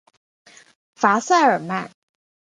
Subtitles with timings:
[0.95, 1.91] 戈塞尔曼。